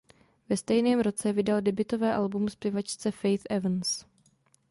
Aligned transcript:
Ve 0.49 0.57
stejném 0.57 0.99
roce 0.99 1.33
vydal 1.33 1.61
debutové 1.61 2.13
album 2.15 2.49
zpěvačce 2.49 3.11
Faith 3.11 3.43
Evans. 3.49 4.05